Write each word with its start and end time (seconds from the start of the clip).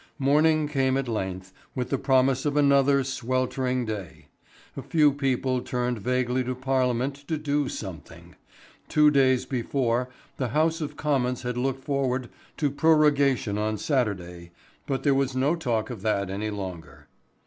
Morning 0.17 0.67
came 0.67 0.97
at 0.97 1.07
length, 1.07 1.53
with 1.75 1.91
the 1.91 1.99
promise 1.99 2.43
of 2.47 2.57
another 2.57 3.03
sweltering 3.03 3.85
day. 3.85 4.29
A 4.75 4.81
few 4.81 5.13
people 5.13 5.61
turned 5.61 5.99
vaguely 5.99 6.43
to 6.43 6.55
Parliament 6.55 7.13
to 7.27 7.37
do 7.37 7.69
something. 7.69 8.35
Two 8.87 9.11
days 9.11 9.45
before 9.45 10.09
the 10.37 10.47
House 10.47 10.81
of 10.81 10.97
Commons 10.97 11.43
had 11.43 11.55
looked 11.55 11.83
forward 11.83 12.31
to 12.57 12.71
prorogation 12.71 13.59
on 13.59 13.77
Saturday, 13.77 14.49
but 14.87 15.03
there 15.03 15.13
was 15.13 15.35
no 15.35 15.55
talk 15.55 15.91
of 15.91 16.01
that 16.01 16.31
any 16.31 16.49
longer. 16.49 17.05